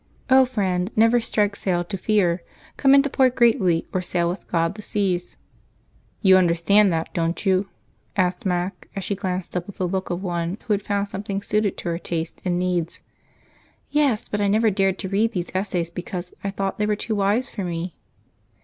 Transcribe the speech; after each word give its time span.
O 0.31 0.45
friend, 0.45 0.89
never 0.95 1.19
strike 1.19 1.55
sail 1.55 1.83
to 1.83 1.95
a 1.95 1.99
fear! 1.99 2.41
Come 2.75 2.95
into 2.95 3.07
port 3.07 3.35
greatly, 3.35 3.85
or 3.93 4.01
sail 4.01 4.29
with 4.29 4.47
God 4.47 4.73
the 4.73 4.81
seas.'" 4.81 5.37
"You 6.23 6.37
understand 6.37 6.91
that, 6.91 7.13
don't 7.13 7.45
you?" 7.45 7.69
asked 8.17 8.43
Mac 8.43 8.87
as 8.95 9.03
she 9.03 9.13
glanced 9.13 9.55
up 9.55 9.67
with 9.67 9.75
the 9.77 9.87
look 9.87 10.09
of 10.09 10.23
one 10.23 10.57
who 10.65 10.73
had 10.73 10.81
found 10.81 11.07
something 11.07 11.43
suited 11.43 11.77
to 11.77 11.89
her 11.89 11.99
taste 11.99 12.41
and 12.43 12.57
need. 12.57 12.95
"Yes, 13.91 14.27
but 14.27 14.41
I 14.41 14.47
never 14.47 14.71
dared 14.71 14.97
to 14.97 15.07
read 15.07 15.33
these 15.33 15.53
Essays, 15.53 15.91
because 15.91 16.33
I 16.43 16.49
thought 16.49 16.79
they 16.79 16.87
were 16.87 16.95
too 16.95 17.13
wise 17.13 17.47
for 17.47 17.63
me." 17.63 17.95